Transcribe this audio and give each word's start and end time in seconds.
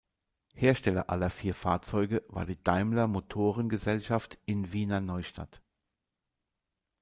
Hersteller 0.55 1.11
aller 1.11 1.29
vier 1.29 1.53
Fahrzeuge 1.53 2.23
war 2.27 2.47
die 2.47 2.57
Daimler-Motoren-Gesellschaft 2.63 4.39
in 4.47 4.73
Wiener 4.73 4.99
Neustadt. 4.99 5.61